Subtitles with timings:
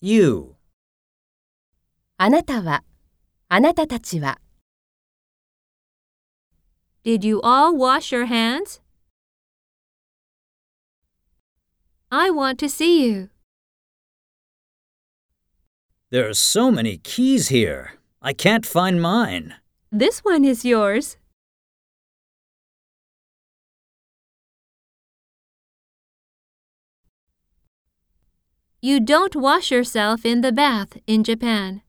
[0.00, 0.56] You.
[2.18, 2.84] あなたは、
[3.48, 4.40] あなたたちは、
[7.04, 8.80] Did you all wash your hands?
[12.10, 13.30] I want to see you.
[16.10, 17.98] There are so many keys here.
[18.20, 19.54] I can't find mine.
[19.90, 21.16] This one is yours.
[28.87, 31.81] You don't wash yourself in the bath in Japan.